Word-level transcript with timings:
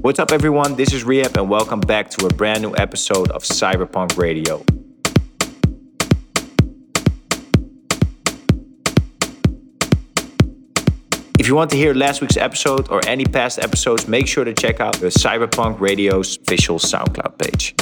What's 0.00 0.20
up, 0.20 0.30
everyone? 0.30 0.76
This 0.76 0.92
is 0.92 1.02
R3HAB, 1.02 1.36
and 1.38 1.50
welcome 1.50 1.80
back 1.80 2.08
to 2.10 2.26
a 2.26 2.28
brand 2.28 2.62
new 2.62 2.72
episode 2.76 3.32
of 3.32 3.42
CYB3RPVNK 3.42 4.16
Radio. 4.16 4.64
If 11.36 11.48
you 11.48 11.56
want 11.56 11.72
to 11.72 11.76
hear 11.76 11.94
last 11.94 12.20
week's 12.20 12.36
episode 12.36 12.88
or 12.90 13.00
any 13.08 13.24
past 13.24 13.58
episodes, 13.58 14.06
make 14.06 14.28
sure 14.28 14.44
to 14.44 14.54
check 14.54 14.78
out 14.78 14.94
the 15.00 15.08
CYB3RPVNK 15.08 15.80
Radio's 15.80 16.38
official 16.38 16.78
SoundCloud 16.78 17.36
page. 17.38 17.74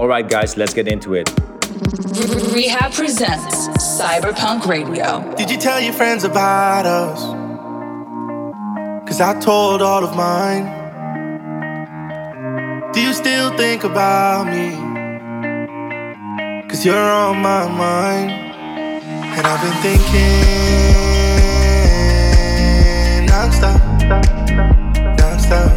All 0.00 0.08
right, 0.08 0.28
guys, 0.28 0.56
let's 0.56 0.74
get 0.74 0.88
into 0.88 1.14
it. 1.14 1.26
R3HAB 1.26 2.92
presents 2.92 3.68
CYB3RPVNK 4.00 4.66
Radio. 4.66 5.34
Did 5.36 5.48
you 5.48 5.58
tell 5.58 5.80
your 5.80 5.92
friends 5.92 6.24
about 6.24 6.86
us? 6.86 7.49
Cause 9.10 9.20
I 9.20 9.34
told 9.40 9.82
all 9.82 10.04
of 10.04 10.14
mine. 10.14 10.66
Do 12.92 13.00
you 13.00 13.12
still 13.12 13.50
think 13.56 13.82
about 13.82 14.46
me? 14.46 14.70
Cause 16.68 16.84
you're 16.86 16.94
on 16.96 17.42
my 17.42 17.66
mind. 17.66 18.30
And 18.30 19.44
I've 19.44 19.60
been 19.64 19.74
thinking 19.82 20.46
non-stop, 23.26 23.80
non-stop. 25.18 25.72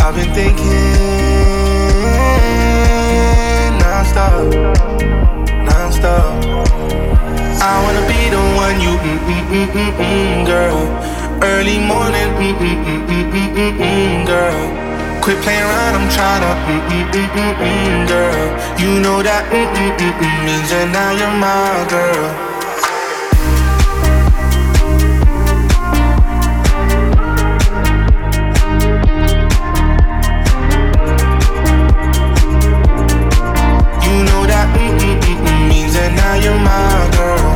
I've 0.00 0.14
been 0.16 0.32
thinking 0.32 0.96
non-stop, 3.78 4.54
non-stop. 5.68 6.44
I 7.62 7.82
wanna 7.84 8.04
be 8.08 8.30
the 8.30 8.40
one 8.56 8.80
you 8.80 8.96
mm 8.96 9.18
mm 9.28 9.44
mm 9.52 9.68
mm 9.68 9.92
mm 10.00 10.46
girl. 10.46 11.19
Early 11.42 11.78
morning 11.80 12.28
mm 12.36 12.52
mm 12.52 12.84
mm 12.84 13.00
mm 13.08 13.32
mm 13.32 13.48
mm 13.56 13.72
mm 13.80 14.26
girl. 14.26 14.60
Quit 15.22 15.38
playing 15.40 15.62
around, 15.64 15.94
I'm 15.96 16.06
tryna 16.12 16.52
mm 16.68 16.82
mm 16.92 17.04
mm 17.16 17.28
mm 17.36 17.54
mm 17.64 18.08
girl. 18.08 18.44
You 18.78 19.00
know 19.00 19.22
that 19.22 19.48
mm 19.48 19.72
mm 19.72 19.96
mm 19.96 20.12
mm 20.20 20.60
girl. 21.88 22.28
You 34.04 34.16
know 34.28 34.42
that 34.44 34.66
mm 34.76 34.92
mm 35.00 35.16
mm 35.24 35.36
mm 35.46 35.68
means 35.70 35.94
that 35.94 36.12
now 36.20 36.34
you're 36.44 36.60
my 36.68 37.08
girl. 37.16 37.48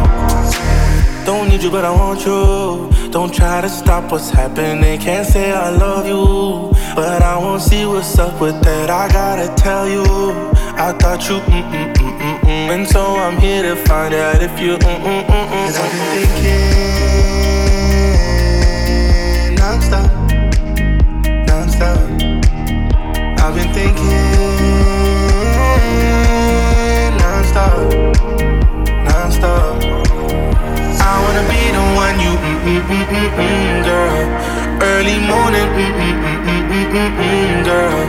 Don't 1.26 1.48
need 1.50 1.62
you, 1.62 1.70
but 1.70 1.84
I 1.84 1.90
want 1.90 2.24
you. 2.24 2.53
Don't 3.24 3.32
try 3.32 3.62
to 3.62 3.70
stop 3.70 4.12
what's 4.12 4.28
happening. 4.28 5.00
Can't 5.00 5.26
say 5.26 5.50
I 5.50 5.70
love 5.70 6.06
you, 6.06 6.70
but 6.94 7.22
I 7.22 7.38
won't 7.38 7.62
see 7.62 7.86
what's 7.86 8.18
up 8.18 8.38
with 8.38 8.60
that. 8.64 8.90
I 8.90 9.08
gotta 9.08 9.48
tell 9.54 9.88
you, 9.88 10.04
I 10.76 10.92
thought 10.92 11.26
you 11.30 11.36
mm 11.36 11.72
mm 11.72 11.94
mm 11.94 12.18
mm 12.18 12.38
mm, 12.40 12.70
and 12.74 12.86
so 12.86 13.16
I'm 13.16 13.38
here 13.40 13.62
to 13.62 13.76
find 13.86 14.12
out 14.12 14.42
if 14.42 14.60
you 14.60 14.76
mm 14.76 15.00
mm 15.08 15.24
mm 15.24 15.24
mm. 15.24 15.64
Cause 15.64 15.78
I've 15.80 15.90
been 15.96 16.26
thinking 16.36 16.68
non-stop, 19.56 20.10
non-stop. 21.48 21.98
I've 23.40 23.54
been 23.54 23.72
thinking 23.72 24.20
non-stop, 27.22 27.72
non-stop. 29.08 29.80
I 31.00 31.02
wanna 31.24 31.44
be 31.48 31.72
the 31.72 31.84
one 31.96 32.20
you 32.20 32.43
mm 32.64 32.80
mm 32.80 33.04
mm 33.12 33.28
mm 33.38 33.84
mm. 33.84 34.82
Early 34.82 35.18
morning 35.30 35.68
mm 35.76 35.92
mm 36.00 36.16
mm 36.24 36.38
mm 36.48 36.62
mm 36.72 36.86
mm 36.96 37.10
mm 37.20 37.64
girl. 37.68 38.00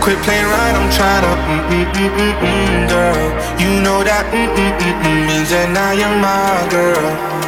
Quit 0.00 0.18
playing 0.24 0.46
right, 0.46 0.74
I'm 0.78 0.88
trying 0.96 1.24
mm 1.26 1.62
mm 1.70 1.86
mm 1.96 2.10
mm 2.18 2.34
mm 2.46 2.88
girl. 2.88 3.26
You 3.62 3.70
know 3.84 3.98
that 4.04 4.24
mm 4.32 4.48
mm 4.58 4.72
mm 4.78 4.94
mm 5.02 5.26
means 5.26 5.50
that 5.50 5.68
now 5.70 5.90
you're 5.90 6.16
my 6.22 6.66
girl. 6.70 7.45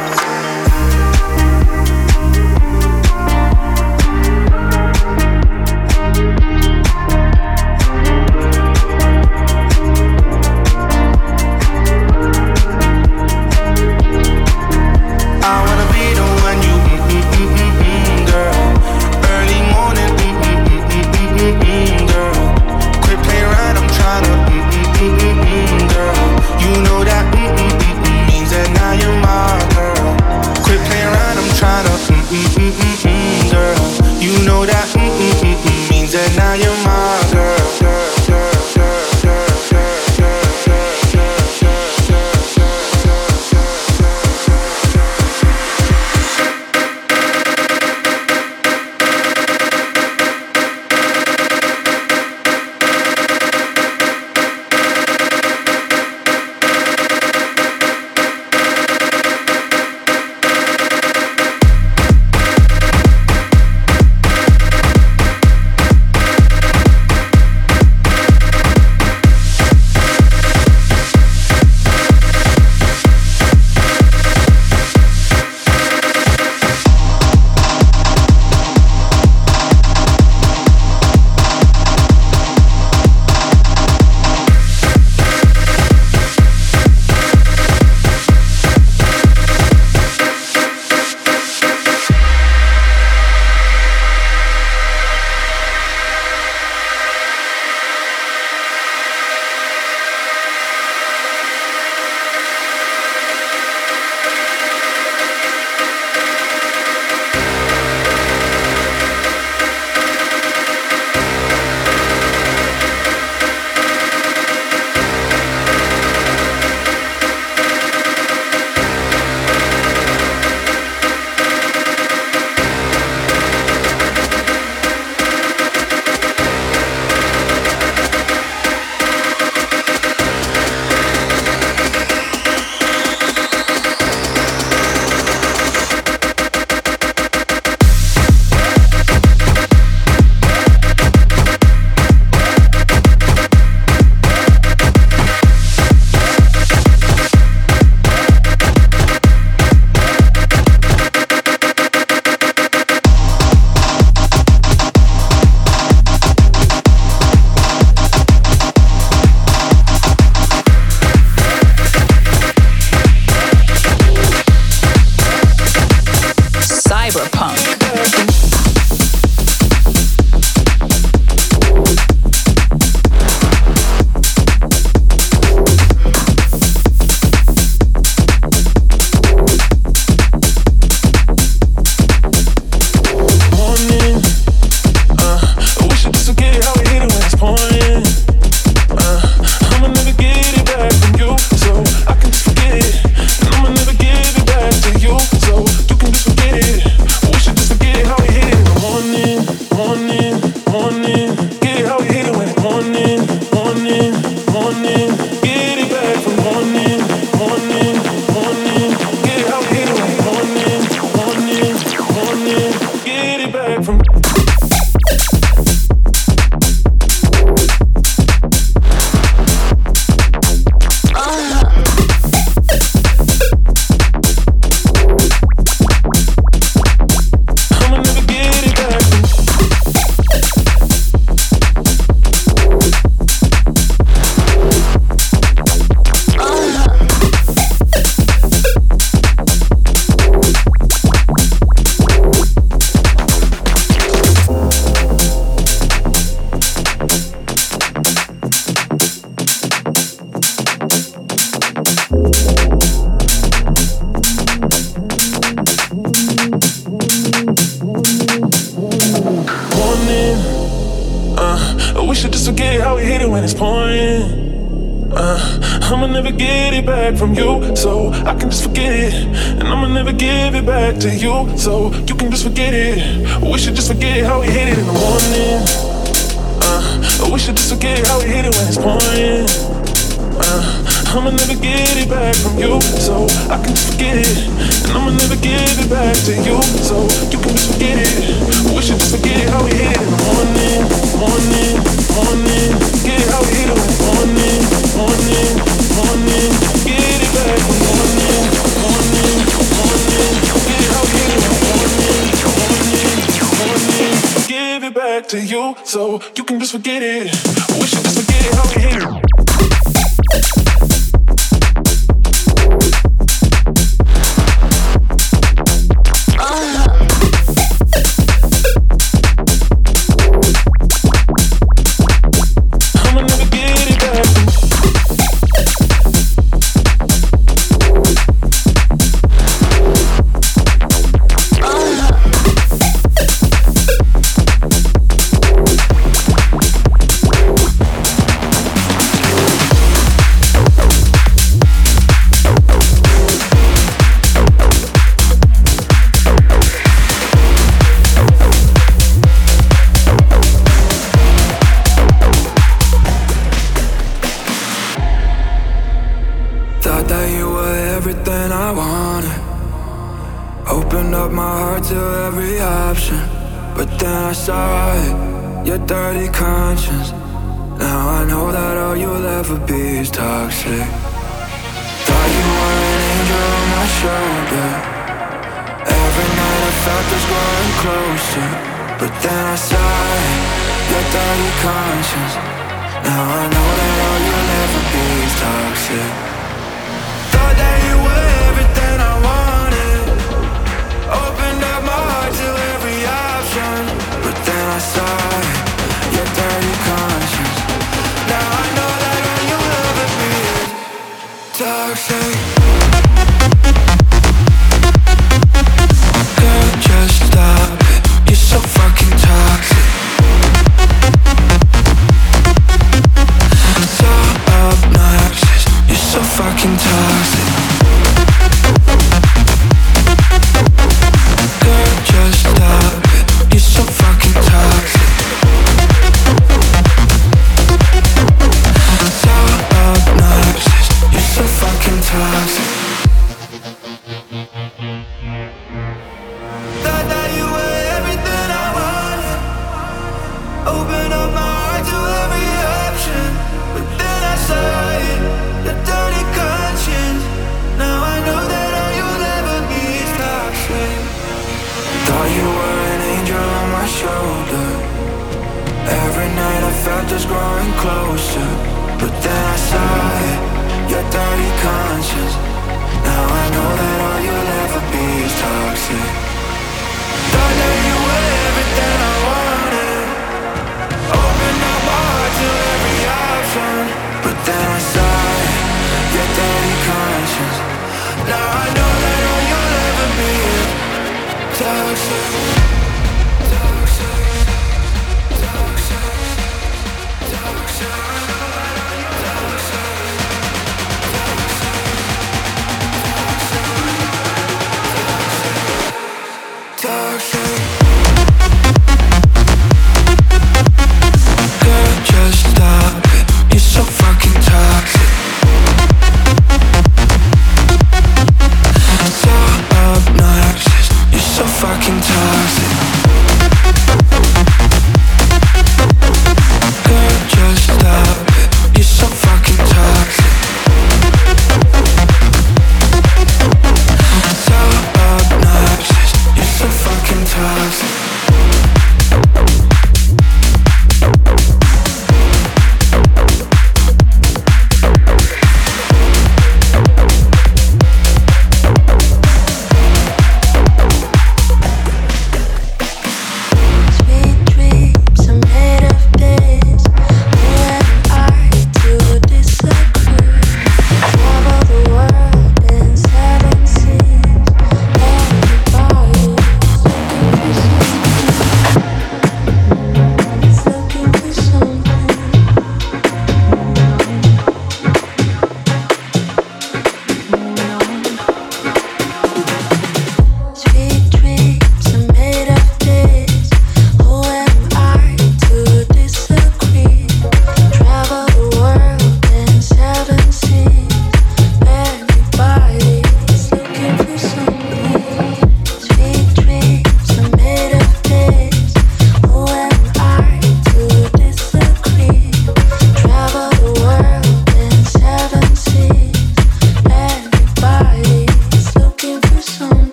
I'ma 281.09 281.31
never 281.31 281.55
get 281.55 281.97
it 281.97 282.07
back 282.07 282.35
from 282.37 282.59
you, 282.59 282.79
so 283.01 283.25
I 283.49 283.57
can 283.57 283.73
just 283.73 283.93
forget 283.93 284.15
it. 284.21 284.45
And 284.85 284.93
I'ma 284.93 285.09
never 285.09 285.35
give 285.41 285.57
it 285.57 285.89
back 285.89 286.13
to 286.29 286.37
you, 286.37 286.61
so 286.85 287.01
you 287.33 287.41
can 287.41 287.57
just 287.57 287.73
forget 287.73 287.97
it. 287.97 288.37
We 288.69 288.81
should 288.85 289.01
just 289.01 289.17
forget 289.17 289.41
it 289.41 289.49
how 289.49 289.65
we 289.65 289.73
hit 289.73 289.97
it 289.97 290.05
morning, 290.05 290.85
morning, 291.17 291.81
morning. 292.13 292.69
Get 293.01 293.25
it 293.25 293.29
how 293.33 293.41
we 293.41 293.57
hit 293.57 293.73
it 293.73 293.81
morning, 294.05 294.61
morning, 294.93 295.53
morning. 295.97 296.49
Get 296.85 297.01
it 297.01 297.31
back 297.33 297.57
in 297.57 297.77
morning, 297.89 298.45
morning, 298.85 299.37
morning. 299.81 300.33
Get 300.61 300.77
it 300.77 300.93
how 300.93 301.09
we 301.09 301.17
hit 301.25 301.33
it 301.33 301.57
morning, 301.73 302.21
morning, 302.53 303.17
morning. 303.57 304.13
Give 304.45 304.85
it 304.85 304.93
back 304.93 305.25
to 305.33 305.41
you, 305.41 305.73
so 305.83 306.21
you 306.37 306.43
can 306.45 306.59
just 306.61 306.71
forget 306.71 307.01
it. 307.01 307.33
We 307.81 307.89
should 307.89 308.05
just 308.05 308.13
forget 308.13 308.45
it 308.45 308.53
how 308.53 308.69
we 308.69 308.77
hit 308.77 309.01
it. 309.01 310.68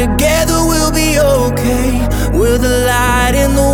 Together 0.00 0.64
we'll 0.64 0.90
be 0.90 1.18
okay. 1.20 2.08
We're 2.32 2.56
the 2.56 2.86
light 2.86 3.34
in 3.34 3.54
the 3.54 3.69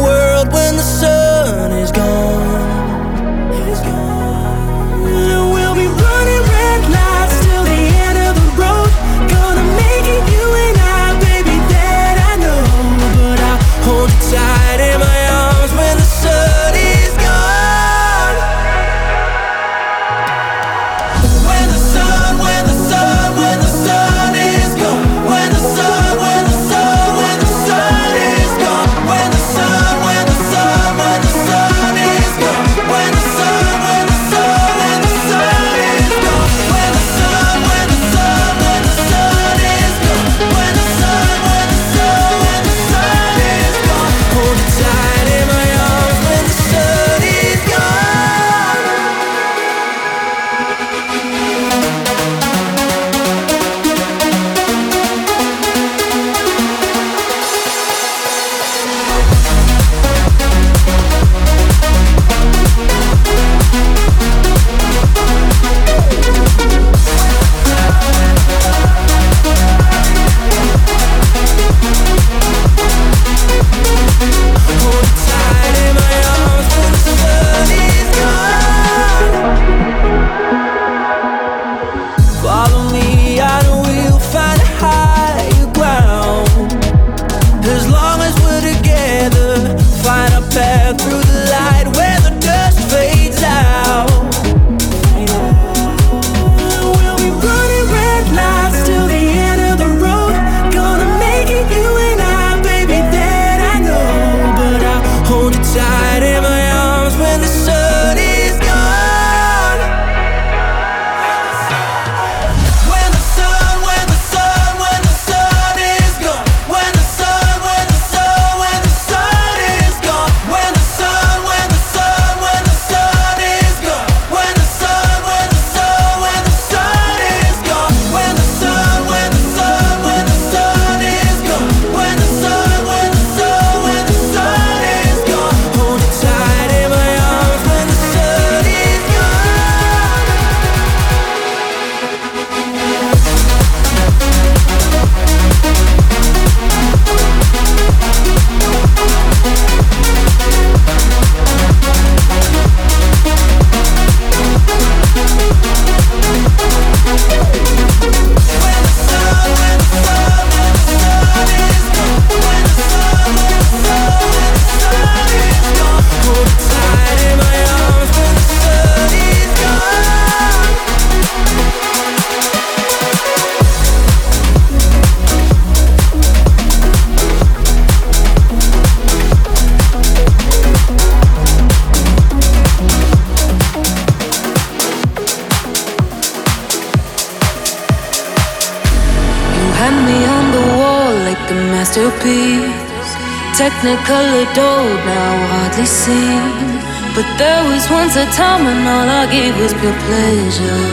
a 198.16 198.24
time 198.32 198.64
when 198.64 198.86
all 198.86 199.08
I 199.08 199.26
gave 199.30 199.58
was 199.58 199.74
pure 199.74 199.92
pleasure. 199.92 200.85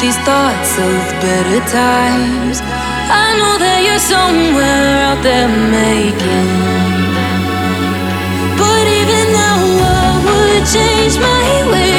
these 0.00 0.18
thoughts 0.18 0.78
of 0.78 0.94
better 1.20 1.60
times. 1.66 2.60
I 3.10 3.34
know 3.38 3.58
that 3.58 3.82
you're 3.82 3.98
somewhere 3.98 4.94
out 5.08 5.20
there 5.26 5.48
making. 5.48 6.50
But 8.60 8.84
even 9.00 9.26
now, 9.34 9.58
I 9.82 10.10
would 10.26 10.64
change 10.70 11.18
my 11.18 11.50
way. 11.72 11.97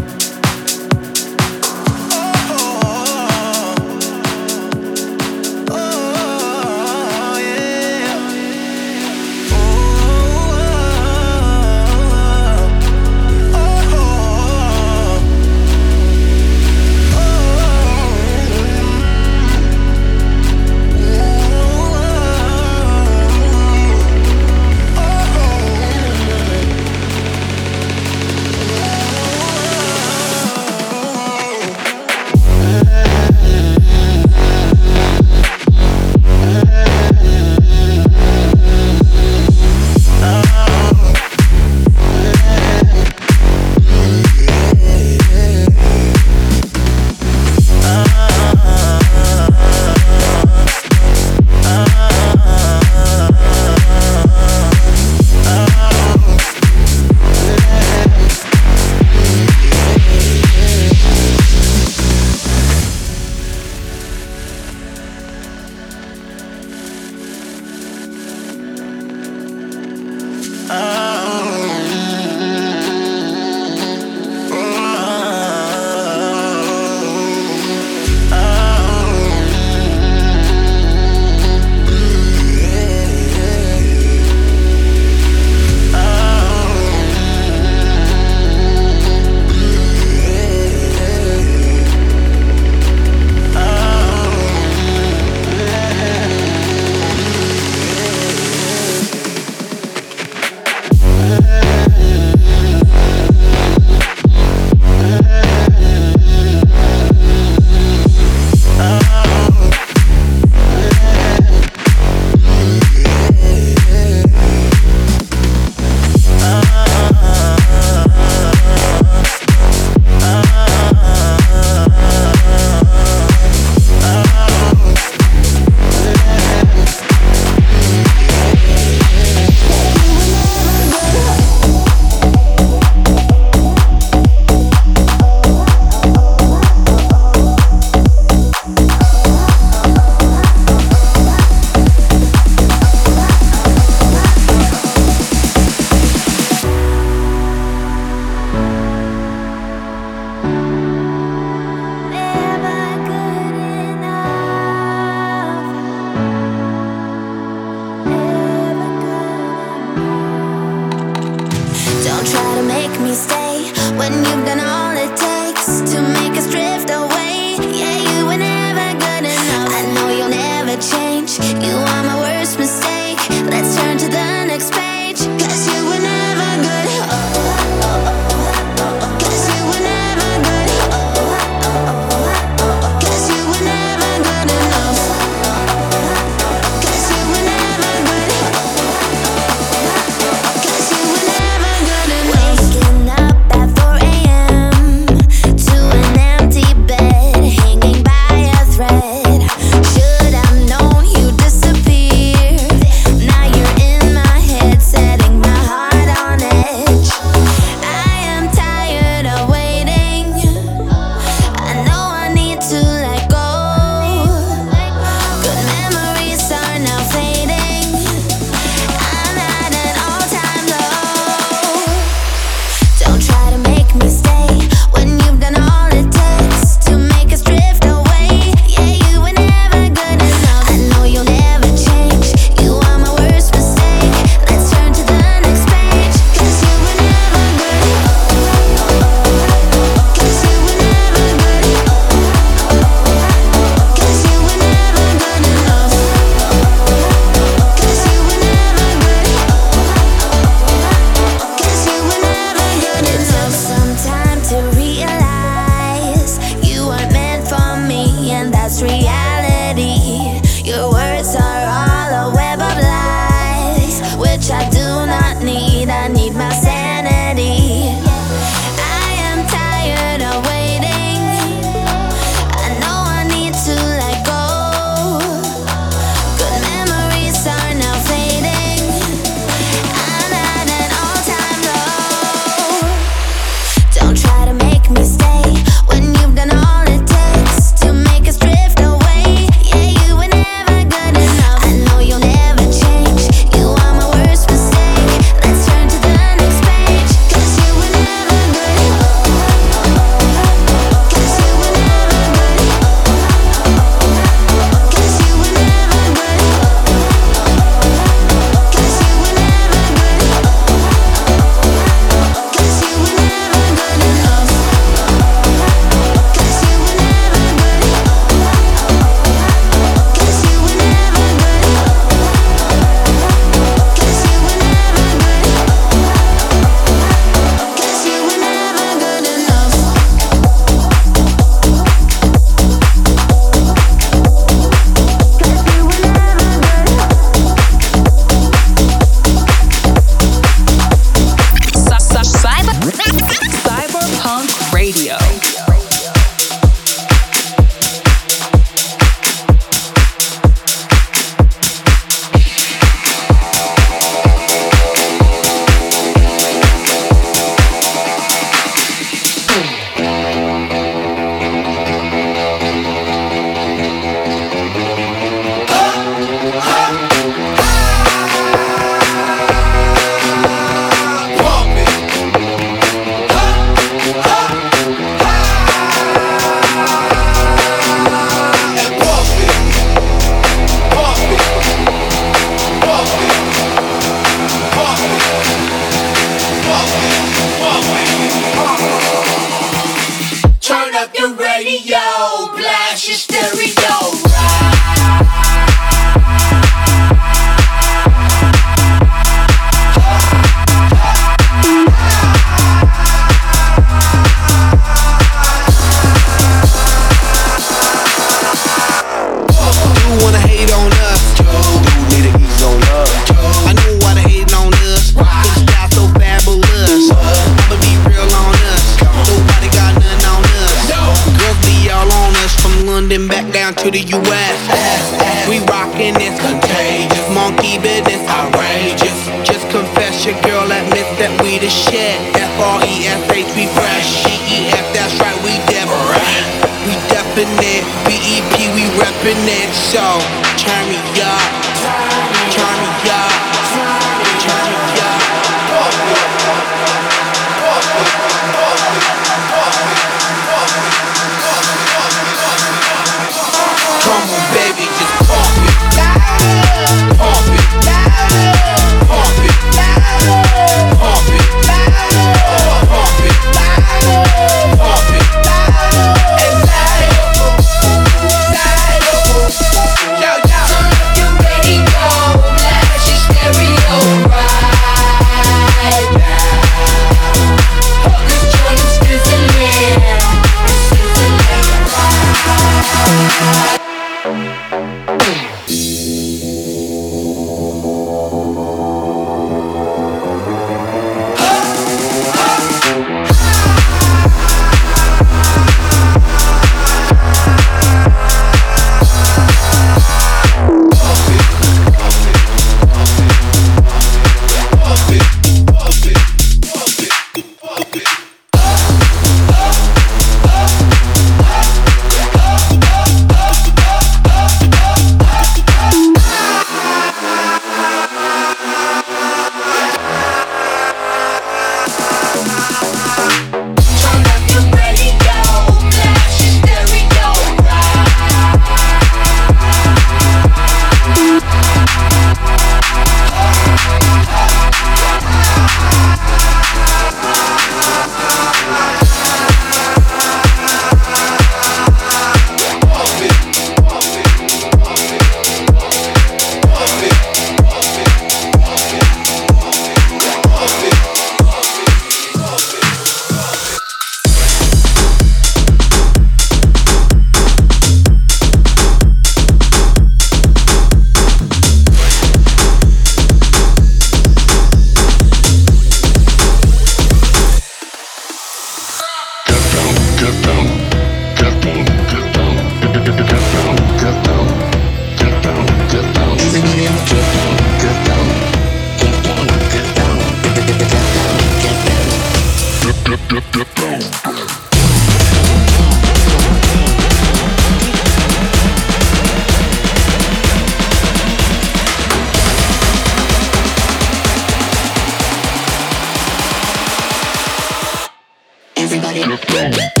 Let's 599.27 599.45
go. 599.45 600.00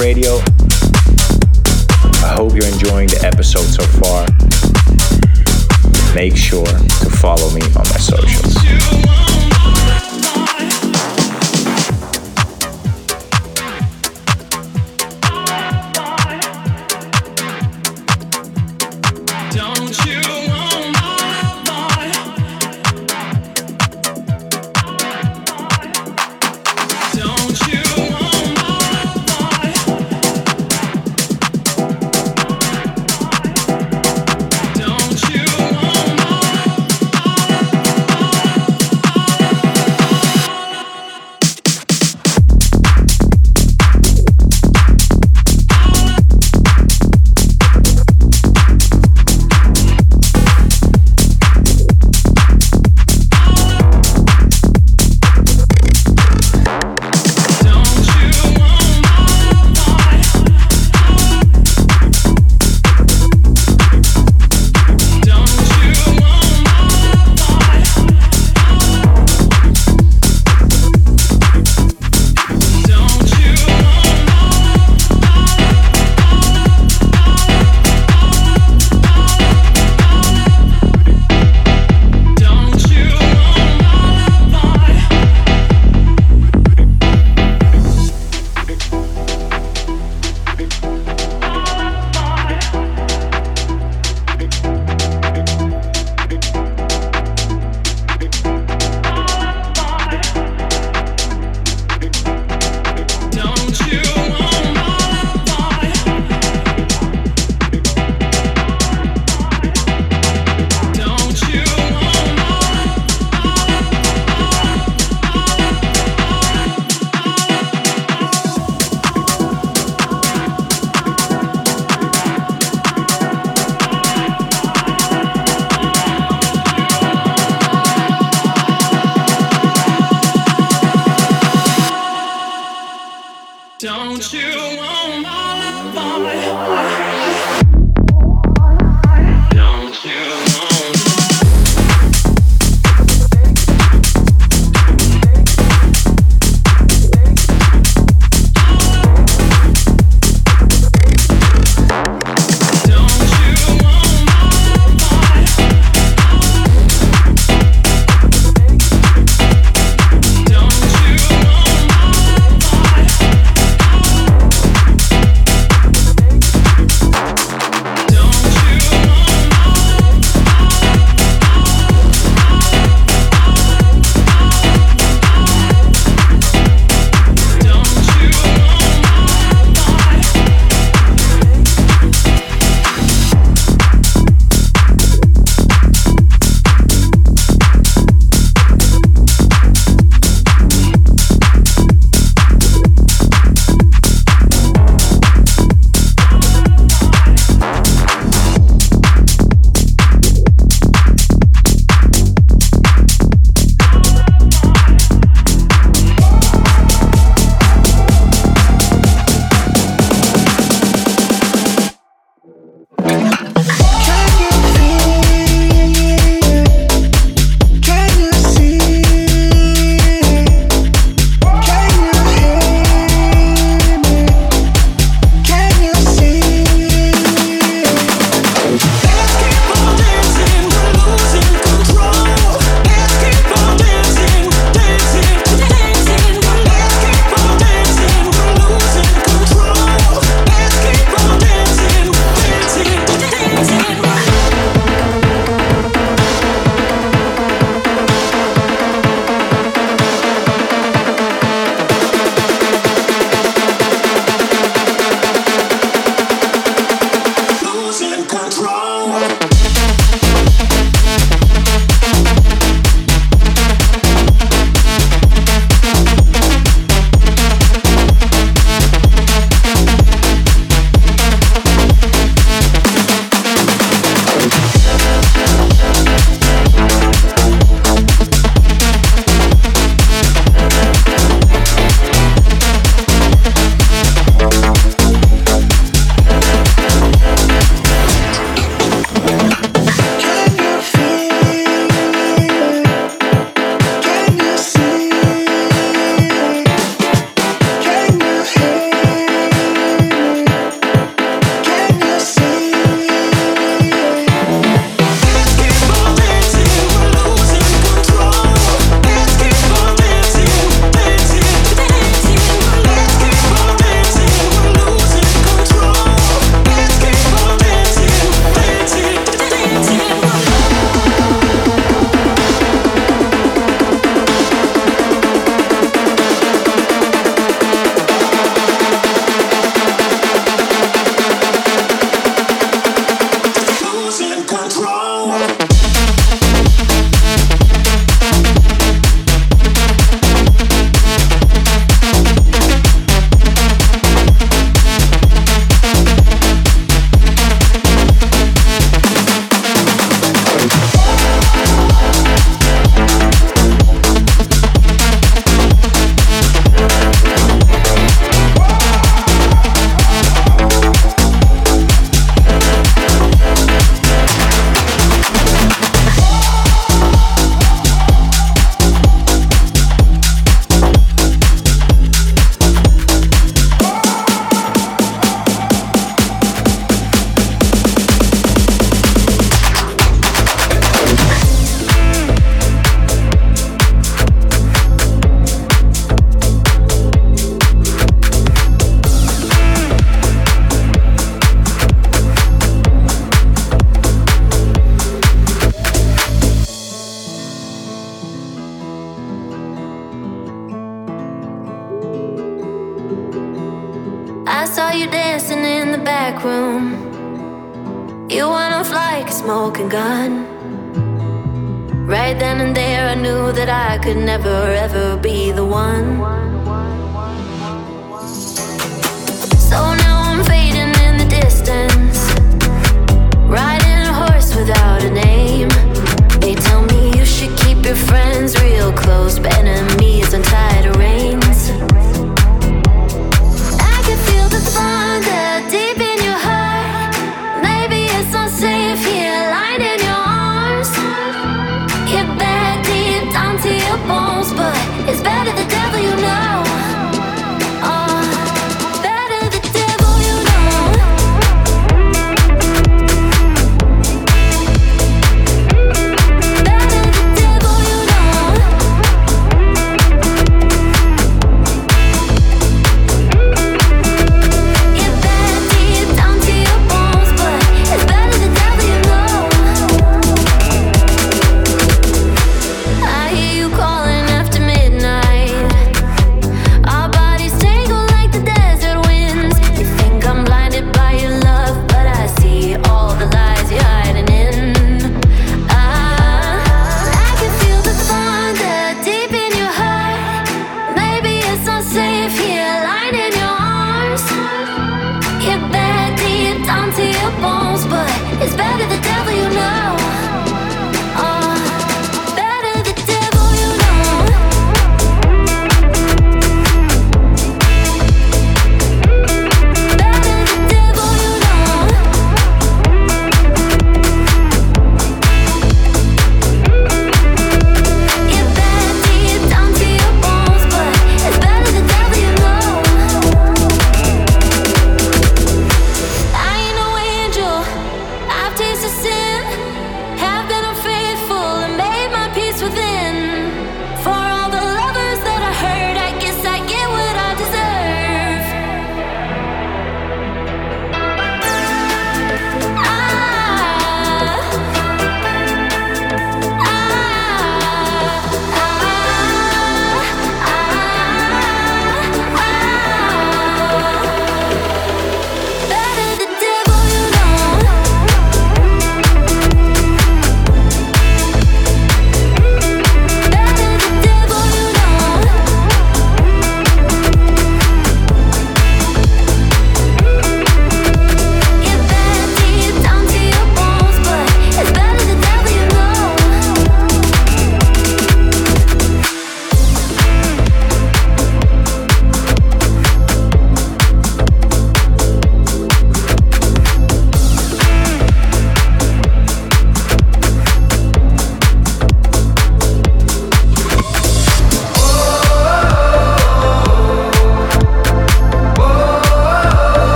Radio. 0.00 0.49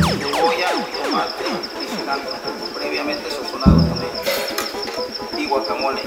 Cebolla, 0.00 0.70
tomate 1.04 1.44
y 1.82 1.96
cilantro, 1.96 2.32
previamente 2.74 3.30
sazonado 3.30 3.76
también, 3.82 4.12
y 5.38 5.46
guacamole. 5.46 6.02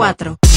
4. 0.00 0.49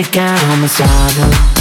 it 0.00 0.16
out 0.16 0.42
on 0.44 0.62
the 0.62 0.68
sidewalk 0.68 1.59